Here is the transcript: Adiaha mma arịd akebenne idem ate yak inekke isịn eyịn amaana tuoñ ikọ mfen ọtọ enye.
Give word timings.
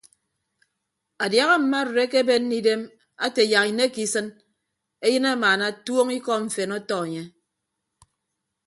Adiaha 1.23 1.55
mma 1.61 1.77
arịd 1.81 1.99
akebenne 2.05 2.53
idem 2.59 2.81
ate 3.25 3.41
yak 3.51 3.65
inekke 3.71 4.01
isịn 4.07 4.27
eyịn 5.05 5.25
amaana 5.33 5.67
tuoñ 5.85 6.07
ikọ 6.19 6.33
mfen 6.45 6.71
ọtọ 6.77 6.95
enye. 7.05 7.23